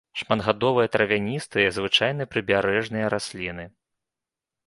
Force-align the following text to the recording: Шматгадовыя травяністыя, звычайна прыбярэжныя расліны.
Шматгадовыя 0.19 0.87
травяністыя, 0.95 1.67
звычайна 1.77 2.23
прыбярэжныя 2.33 3.11
расліны. 3.17 3.65